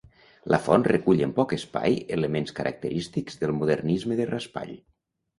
La 0.51 0.57
font 0.67 0.85
recull 0.87 1.19
en 1.25 1.33
poc 1.39 1.51
espai 1.57 1.97
elements 2.15 2.53
característics 2.59 3.37
del 3.43 3.53
modernisme 3.59 4.17
de 4.21 4.27
Raspall. 4.31 4.73